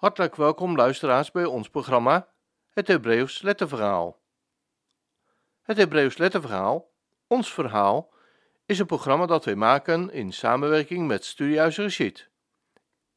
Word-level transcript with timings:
Hartelijk 0.00 0.36
welkom 0.36 0.76
luisteraars 0.76 1.30
bij 1.30 1.44
ons 1.44 1.68
programma 1.68 2.28
Het 2.70 2.88
Hebreeuws 2.88 3.42
Letterverhaal. 3.42 4.20
Het 5.62 5.76
Hebreeuws 5.76 6.16
Letterverhaal, 6.16 6.90
ons 7.26 7.52
verhaal, 7.52 8.12
is 8.66 8.78
een 8.78 8.86
programma 8.86 9.26
dat 9.26 9.44
wij 9.44 9.54
maken 9.54 10.10
in 10.10 10.32
samenwerking 10.32 11.06
met 11.06 11.24
Studiehuis 11.24 11.76
Rashid. 11.76 12.28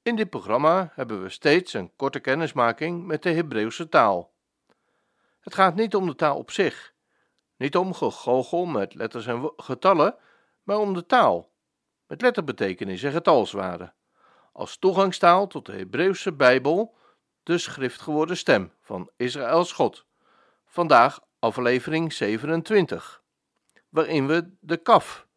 In 0.01 0.15
dit 0.15 0.29
programma 0.29 0.91
hebben 0.95 1.21
we 1.21 1.29
steeds 1.29 1.73
een 1.73 1.91
korte 1.95 2.19
kennismaking 2.19 3.05
met 3.05 3.23
de 3.23 3.31
Hebreeuwse 3.31 3.89
taal. 3.89 4.33
Het 5.39 5.55
gaat 5.55 5.75
niet 5.75 5.95
om 5.95 6.05
de 6.05 6.15
taal 6.15 6.37
op 6.37 6.51
zich, 6.51 6.93
niet 7.57 7.75
om 7.75 7.93
gegoochel 7.93 8.65
met 8.65 8.93
letters 8.93 9.27
en 9.27 9.53
getallen, 9.55 10.15
maar 10.63 10.77
om 10.77 10.93
de 10.93 11.05
taal, 11.05 11.51
met 12.07 12.21
letterbetekenis 12.21 13.03
en 13.03 13.11
getalswaarde 13.11 13.93
als 14.53 14.77
toegangstaal 14.77 15.47
tot 15.47 15.65
de 15.65 15.71
Hebreeuwse 15.71 16.33
Bijbel, 16.33 16.95
de 17.43 17.57
schriftgeworden 17.57 18.37
stem 18.37 18.71
van 18.81 19.09
Israëls 19.17 19.71
God. 19.71 20.05
Vandaag 20.65 21.19
aflevering 21.39 22.13
27, 22.13 23.23
waarin 23.89 24.27
we 24.27 24.49
de 24.59 24.77
kaf, 24.77 25.27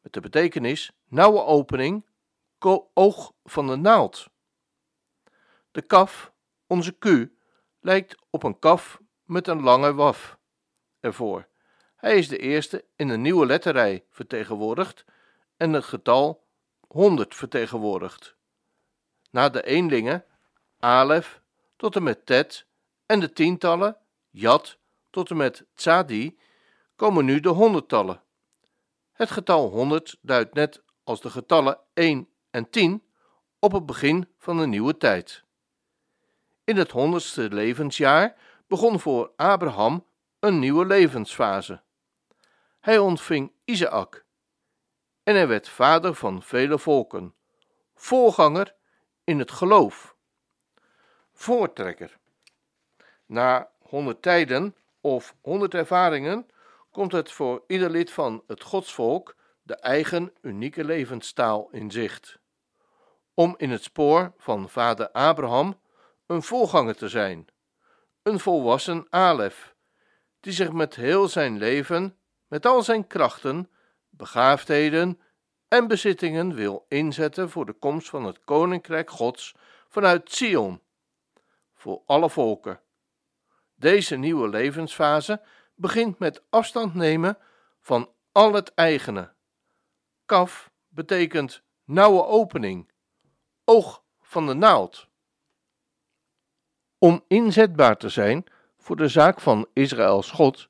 met 0.00 0.12
de 0.12 0.20
betekenis 0.20 0.92
nauwe 1.08 1.44
opening, 1.44 2.06
oog 2.94 3.32
van 3.44 3.66
de 3.66 3.76
naald. 3.76 4.26
De 5.70 5.82
kaf, 5.82 6.32
onze 6.66 6.92
Q, 6.98 7.28
lijkt 7.80 8.16
op 8.30 8.42
een 8.42 8.58
kaf 8.58 9.00
met 9.24 9.48
een 9.48 9.62
lange 9.62 9.94
waf 9.94 10.38
ervoor. 11.00 11.48
Hij 11.96 12.18
is 12.18 12.28
de 12.28 12.38
eerste 12.38 12.84
in 12.96 13.08
een 13.08 13.20
nieuwe 13.20 13.46
letterrij 13.46 14.04
vertegenwoordigd 14.10 15.04
en 15.56 15.72
het 15.72 15.84
getal 15.84 16.48
100 16.90 17.34
vertegenwoordigd. 17.34 18.36
Na 19.30 19.48
de 19.48 19.62
eenlingen, 19.62 20.24
Alef 20.78 21.40
tot 21.76 21.96
en 21.96 22.02
met 22.02 22.26
Tet 22.26 22.66
en 23.06 23.20
de 23.20 23.32
tientallen, 23.32 23.96
Jad 24.30 24.78
tot 25.10 25.30
en 25.30 25.36
met 25.36 25.66
Tzadi, 25.74 26.38
komen 26.96 27.24
nu 27.24 27.40
de 27.40 27.48
honderdtallen. 27.48 28.22
Het 29.12 29.30
getal 29.30 29.68
100 29.68 30.18
duidt 30.20 30.54
net 30.54 30.82
als 31.04 31.20
de 31.20 31.30
getallen 31.30 31.78
1 31.94 32.28
en 32.50 32.70
10 32.70 33.02
op 33.58 33.72
het 33.72 33.86
begin 33.86 34.28
van 34.38 34.58
een 34.58 34.70
nieuwe 34.70 34.96
tijd. 34.96 35.44
In 36.64 36.76
het 36.76 36.90
honderdste 36.90 37.48
levensjaar 37.52 38.36
begon 38.66 39.00
voor 39.00 39.32
Abraham 39.36 40.06
een 40.38 40.58
nieuwe 40.58 40.86
levensfase. 40.86 41.82
Hij 42.80 42.98
ontving 42.98 43.52
Isaac 43.64 44.24
en 45.30 45.36
hij 45.36 45.48
werd 45.48 45.68
vader 45.68 46.14
van 46.14 46.42
vele 46.42 46.78
volken, 46.78 47.34
voorganger 47.94 48.74
in 49.24 49.38
het 49.38 49.50
geloof, 49.50 50.16
voortrekker. 51.32 52.18
Na 53.26 53.70
honderd 53.78 54.22
tijden 54.22 54.76
of 55.00 55.34
honderd 55.40 55.74
ervaringen 55.74 56.46
komt 56.90 57.12
het 57.12 57.32
voor 57.32 57.64
ieder 57.66 57.90
lid 57.90 58.10
van 58.10 58.42
het 58.46 58.62
godsvolk 58.62 59.36
de 59.62 59.74
eigen 59.74 60.32
unieke 60.40 60.84
levenstaal 60.84 61.68
in 61.70 61.90
zicht. 61.90 62.38
Om 63.34 63.54
in 63.56 63.70
het 63.70 63.82
spoor 63.82 64.32
van 64.36 64.68
vader 64.68 65.10
Abraham 65.10 65.80
een 66.26 66.42
voorganger 66.42 66.96
te 66.96 67.08
zijn, 67.08 67.46
een 68.22 68.40
volwassen 68.40 69.06
Alef, 69.10 69.74
die 70.40 70.52
zich 70.52 70.72
met 70.72 70.94
heel 70.94 71.28
zijn 71.28 71.58
leven, 71.58 72.18
met 72.46 72.66
al 72.66 72.82
zijn 72.82 73.06
krachten, 73.06 73.70
begaafdheden 74.20 75.20
en 75.68 75.88
bezittingen 75.88 76.54
wil 76.54 76.84
inzetten 76.88 77.50
voor 77.50 77.66
de 77.66 77.72
komst 77.72 78.08
van 78.08 78.24
het 78.24 78.44
Koninkrijk 78.44 79.10
Gods 79.10 79.54
vanuit 79.88 80.32
Sion, 80.32 80.80
voor 81.74 82.02
alle 82.06 82.30
volken. 82.30 82.80
Deze 83.74 84.16
nieuwe 84.16 84.48
levensfase 84.48 85.42
begint 85.74 86.18
met 86.18 86.42
afstand 86.50 86.94
nemen 86.94 87.38
van 87.80 88.10
al 88.32 88.52
het 88.52 88.74
eigene. 88.74 89.32
Kaf 90.24 90.70
betekent 90.88 91.62
nauwe 91.84 92.24
opening, 92.24 92.92
oog 93.64 94.02
van 94.20 94.46
de 94.46 94.54
naald. 94.54 95.08
Om 96.98 97.24
inzetbaar 97.28 97.96
te 97.96 98.08
zijn 98.08 98.44
voor 98.78 98.96
de 98.96 99.08
zaak 99.08 99.40
van 99.40 99.68
Israëls 99.72 100.30
God, 100.30 100.68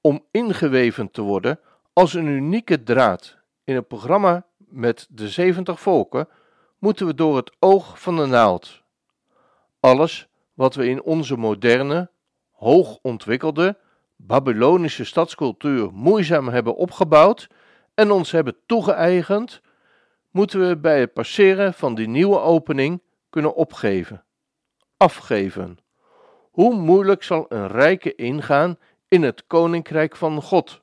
om 0.00 0.26
ingeweven 0.30 1.10
te 1.10 1.22
worden 1.22 1.60
als 1.92 2.14
een 2.14 2.26
unieke 2.26 2.82
draad 2.82 3.38
in 3.64 3.74
het 3.74 3.88
programma 3.88 4.46
met 4.56 5.06
de 5.10 5.28
70 5.28 5.80
volken, 5.80 6.28
moeten 6.78 7.06
we 7.06 7.14
door 7.14 7.36
het 7.36 7.52
oog 7.58 8.00
van 8.00 8.16
de 8.16 8.26
naald. 8.26 8.82
Alles 9.80 10.28
wat 10.54 10.74
we 10.74 10.88
in 10.88 11.02
onze 11.02 11.36
moderne, 11.36 12.10
hoog 12.50 12.98
ontwikkelde, 13.02 13.78
Babylonische 14.16 15.04
stadscultuur 15.04 15.92
moeizaam 15.92 16.48
hebben 16.48 16.76
opgebouwd 16.76 17.48
en 17.94 18.10
ons 18.10 18.30
hebben 18.30 18.56
toegeëigend, 18.66 19.60
moeten 20.30 20.68
we 20.68 20.76
bij 20.76 21.00
het 21.00 21.12
passeren 21.12 21.74
van 21.74 21.94
die 21.94 22.08
nieuwe 22.08 22.38
opening 22.38 23.02
kunnen 23.30 23.54
opgeven, 23.54 24.24
afgeven. 24.96 25.78
Hoe 26.50 26.74
moeilijk 26.74 27.22
zal 27.22 27.46
een 27.48 27.68
rijke 27.68 28.14
ingaan 28.14 28.78
in 29.08 29.22
het 29.22 29.46
koninkrijk 29.46 30.16
van 30.16 30.42
God? 30.42 30.82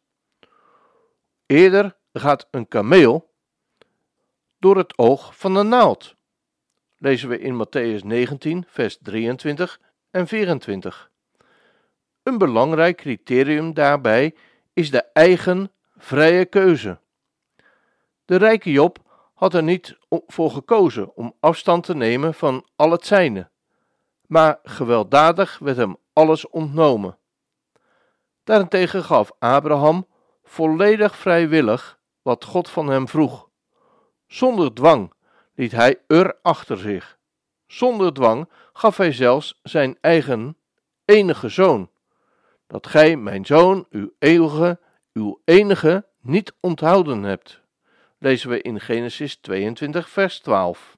Eerder 1.48 1.96
gaat 2.14 2.48
een 2.52 2.68
kameel 2.68 3.34
door 4.60 4.78
het 4.78 4.98
oog 4.98 5.38
van 5.38 5.54
de 5.54 5.64
naald. 5.64 6.16
Lezen 6.98 7.30
we 7.30 7.40
in 7.40 7.66
Matthäus 7.66 8.04
19, 8.04 8.66
vers 8.68 8.98
23 9.02 9.80
en 10.12 10.28
24. 10.28 11.12
Een 12.24 12.38
belangrijk 12.38 12.98
criterium 12.98 13.74
daarbij 13.74 14.36
is 14.74 14.92
de 14.92 15.04
eigen 15.14 15.72
vrije 15.98 16.46
keuze. 16.46 17.00
De 18.26 18.36
rijke 18.36 18.72
Job 18.72 19.00
had 19.34 19.54
er 19.54 19.64
niet 19.64 19.98
voor 20.10 20.52
gekozen 20.52 21.16
om 21.16 21.34
afstand 21.40 21.84
te 21.84 21.96
nemen 21.96 22.34
van 22.34 22.66
al 22.76 22.92
het 22.92 23.06
zijne, 23.06 23.50
maar 24.26 24.60
gewelddadig 24.64 25.60
werd 25.60 25.78
hem 25.78 25.98
alles 26.14 26.50
ontnomen. 26.50 27.18
Daarentegen 28.44 29.04
gaf 29.04 29.32
Abraham 29.40 30.08
volledig 30.48 31.18
vrijwillig 31.18 32.00
wat 32.22 32.44
God 32.44 32.70
van 32.70 32.88
hem 32.88 33.08
vroeg. 33.08 33.50
Zonder 34.28 34.74
dwang 34.74 35.14
liet 35.56 35.72
hij 35.72 36.02
Ur 36.08 36.38
achter 36.42 36.78
zich. 36.78 37.18
Zonder 37.68 38.14
dwang 38.14 38.50
gaf 38.74 38.98
hij 38.98 39.12
zelfs 39.12 39.60
zijn 39.64 39.98
eigen 40.02 40.58
enige 41.06 41.50
zoon. 41.50 41.90
Dat 42.68 42.88
gij, 42.88 43.16
mijn 43.16 43.46
zoon, 43.46 43.86
uw 43.90 44.14
eeuwige, 44.20 44.80
uw 45.14 45.42
enige, 45.46 46.06
niet 46.22 46.54
onthouden 46.60 47.24
hebt. 47.24 47.62
Lezen 48.18 48.50
we 48.50 48.62
in 48.62 48.80
Genesis 48.80 49.36
22, 49.36 50.10
vers 50.10 50.40
12. 50.40 50.98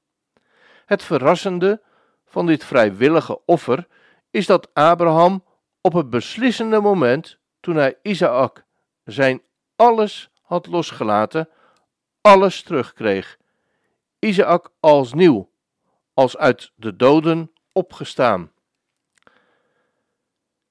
Het 0.86 1.04
verrassende 1.04 1.82
van 2.26 2.46
dit 2.46 2.64
vrijwillige 2.64 3.46
offer 3.46 3.88
is 4.32 4.46
dat 4.46 4.74
Abraham 4.74 5.44
op 5.82 5.94
het 5.94 6.10
beslissende 6.10 6.80
moment, 6.80 7.38
toen 7.60 7.76
hij 7.76 7.98
Isaac 8.02 8.68
zijn 9.12 9.42
alles 9.76 10.30
had 10.42 10.68
losgelaten, 10.68 11.50
alles 12.22 12.62
terugkreeg. 12.62 13.38
Isaac 14.20 14.72
als 14.80 15.14
nieuw, 15.14 15.52
als 16.14 16.38
uit 16.38 16.72
de 16.76 16.96
doden 16.96 17.52
opgestaan. 17.72 18.52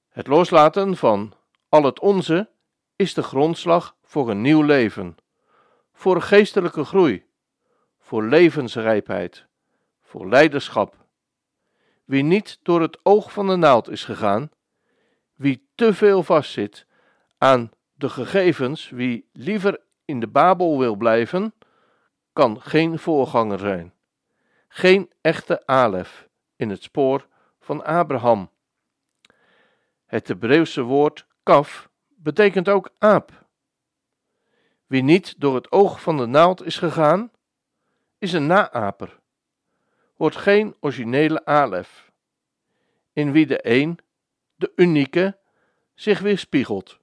Het 0.09 0.27
loslaten 0.27 0.97
van 0.97 1.33
al 1.69 1.83
het 1.83 1.99
onze 1.99 2.49
is 2.95 3.13
de 3.13 3.23
grondslag 3.23 3.95
voor 4.03 4.29
een 4.29 4.41
nieuw 4.41 4.61
leven, 4.61 5.15
voor 5.93 6.21
geestelijke 6.21 6.83
groei, 6.83 7.25
voor 7.99 8.23
levensrijpheid, 8.23 9.45
voor 10.01 10.29
leiderschap. 10.29 10.95
Wie 12.05 12.23
niet 12.23 12.59
door 12.63 12.81
het 12.81 12.99
oog 13.03 13.31
van 13.31 13.47
de 13.47 13.55
naald 13.55 13.89
is 13.89 14.03
gegaan, 14.03 14.49
wie 15.35 15.69
te 15.75 15.93
veel 15.93 16.23
vastzit 16.23 16.85
aan 17.37 17.71
de 17.99 18.09
gegevens, 18.09 18.89
wie 18.89 19.29
liever 19.33 19.79
in 20.05 20.19
de 20.19 20.27
Babel 20.27 20.79
wil 20.79 20.95
blijven, 20.95 21.53
kan 22.33 22.61
geen 22.61 22.99
voorganger 22.99 23.59
zijn. 23.59 23.93
Geen 24.67 25.11
echte 25.21 25.65
Alef 25.65 26.27
in 26.55 26.69
het 26.69 26.83
spoor 26.83 27.27
van 27.59 27.83
Abraham. 27.83 28.49
Het 30.05 30.27
Hebreeuwse 30.27 30.81
woord 30.81 31.25
kaf 31.43 31.89
betekent 32.07 32.69
ook 32.69 32.89
aap. 32.97 33.45
Wie 34.85 35.03
niet 35.03 35.39
door 35.39 35.55
het 35.55 35.71
oog 35.71 36.01
van 36.01 36.17
de 36.17 36.25
naald 36.25 36.65
is 36.65 36.77
gegaan, 36.77 37.31
is 38.17 38.33
een 38.33 38.47
naaper, 38.47 39.19
wordt 40.15 40.35
geen 40.35 40.75
originele 40.79 41.45
Alef, 41.45 42.11
in 43.13 43.31
wie 43.31 43.45
de 43.45 43.59
een, 43.61 43.99
de 44.55 44.71
unieke, 44.75 45.37
zich 45.93 46.19
weerspiegelt. 46.19 46.99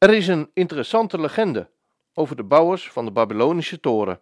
Er 0.00 0.14
is 0.14 0.28
een 0.28 0.50
interessante 0.54 1.20
legende 1.20 1.70
over 2.14 2.36
de 2.36 2.42
bouwers 2.42 2.90
van 2.90 3.04
de 3.04 3.10
Babylonische 3.10 3.80
toren. 3.80 4.20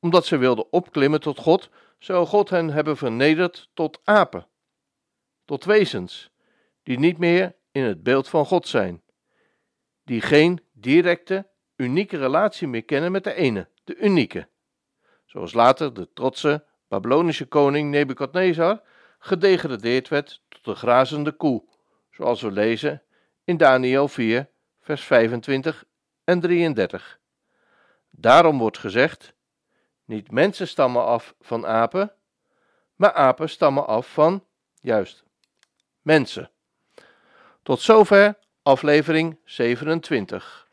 omdat 0.00 0.26
ze 0.26 0.36
wilden 0.36 0.72
opklimmen 0.72 1.20
tot 1.20 1.38
God, 1.38 1.70
zou 1.98 2.26
God 2.26 2.50
hen 2.50 2.70
hebben 2.70 2.96
vernederd 2.96 3.70
tot 3.74 4.00
apen, 4.04 4.46
tot 5.44 5.64
wezens, 5.64 6.30
die 6.82 6.98
niet 6.98 7.18
meer 7.18 7.54
in 7.72 7.82
het 7.82 8.02
beeld 8.02 8.28
van 8.28 8.46
God 8.46 8.68
zijn, 8.68 9.02
die 10.04 10.20
geen 10.20 10.60
directe, 10.72 11.48
unieke 11.76 12.18
relatie 12.18 12.68
meer 12.68 12.84
kennen 12.84 13.12
met 13.12 13.24
de 13.24 13.34
ene, 13.34 13.68
de 13.84 13.96
unieke. 13.96 14.48
Zoals 15.24 15.52
later 15.52 15.94
de 15.94 16.12
trotse 16.12 16.64
Babylonische 16.88 17.46
koning 17.46 17.90
Nebukadnezar 17.90 18.82
gedegradeerd 19.18 20.08
werd 20.08 20.42
tot 20.48 20.64
de 20.64 20.74
grazende 20.74 21.32
koe, 21.32 21.64
zoals 22.10 22.42
we 22.42 22.50
lezen 22.50 23.02
in 23.44 23.56
Daniel 23.56 24.08
4, 24.08 24.52
vers 24.84 25.02
25 25.02 25.84
en 26.24 26.40
33. 26.40 27.18
Daarom 28.10 28.58
wordt 28.58 28.78
gezegd: 28.78 29.34
niet 30.04 30.30
mensen 30.30 30.68
stammen 30.68 31.04
af 31.04 31.34
van 31.40 31.66
apen, 31.66 32.12
maar 32.96 33.12
apen 33.12 33.48
stammen 33.48 33.86
af 33.86 34.12
van, 34.12 34.44
juist, 34.80 35.24
mensen. 36.02 36.50
Tot 37.62 37.80
zover 37.80 38.38
aflevering 38.62 39.38
27. 39.44 40.68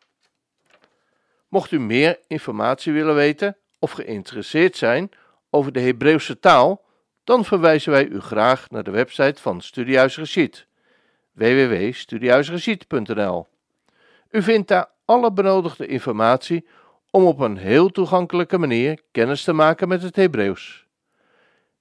Mocht 1.47 1.71
u 1.71 1.79
meer 1.79 2.19
informatie 2.27 2.93
willen 2.93 3.15
weten 3.15 3.57
of 3.79 3.91
geïnteresseerd 3.91 4.77
zijn 4.77 5.11
over 5.49 5.71
de 5.71 5.79
Hebreeuwse 5.79 6.39
taal, 6.39 6.85
dan 7.23 7.45
verwijzen 7.45 7.91
wij 7.91 8.07
u 8.07 8.19
graag 8.19 8.69
naar 8.69 8.83
de 8.83 8.91
website 8.91 9.41
van 9.41 9.61
Studiehuis 9.61 10.15
Geschied, 10.15 10.67
www.studiehuisgeschied.nl. 11.31 13.50
U 14.31 14.41
vindt 14.41 14.67
daar 14.67 14.89
alle 15.05 15.31
benodigde 15.31 15.87
informatie 15.87 16.67
om 17.09 17.25
op 17.25 17.39
een 17.39 17.57
heel 17.57 17.89
toegankelijke 17.89 18.57
manier 18.57 19.01
kennis 19.11 19.43
te 19.43 19.53
maken 19.53 19.87
met 19.87 20.01
het 20.01 20.15
Hebreeuws. 20.15 20.87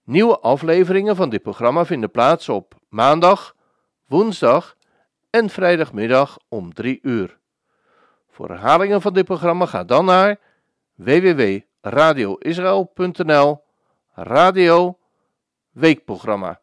Nieuwe 0.05 0.39
afleveringen 0.39 1.17
van 1.17 1.31
dit 1.31 1.43
programma 1.43 1.85
vinden 1.85 2.11
plaats 2.11 2.49
op 2.49 2.75
maandag, 2.89 3.55
woensdag 4.07 4.77
en 5.31 5.51
vrijdagmiddag 5.51 6.39
om 6.49 6.73
3 6.73 6.99
uur. 7.03 7.39
Voor 8.29 8.49
herhalingen 8.49 9.01
van 9.01 9.13
dit 9.13 9.25
programma 9.25 9.67
ga 9.67 9.85
dan 9.85 10.05
naar 10.05 10.39
www.radioisrael.nl 10.95 13.63
Radio 14.13 14.99
Weekprogramma. 15.71 16.61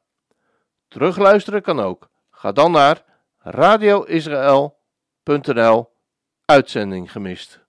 Terugluisteren 0.87 1.61
kan 1.61 1.79
ook. 1.79 2.09
Ga 2.31 2.51
dan 2.51 2.71
naar 2.71 3.03
radioisrael.nl 3.37 4.76
Uitzending 6.49 7.11
gemist. 7.11 7.66